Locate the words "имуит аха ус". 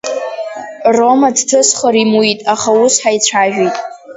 2.03-2.95